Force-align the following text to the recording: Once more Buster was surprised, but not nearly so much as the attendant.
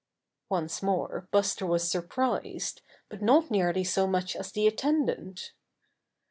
Once 0.49 0.81
more 0.81 1.27
Buster 1.29 1.63
was 1.63 1.87
surprised, 1.87 2.81
but 3.07 3.21
not 3.21 3.51
nearly 3.51 3.83
so 3.83 4.07
much 4.07 4.35
as 4.35 4.51
the 4.51 4.65
attendant. 4.65 5.53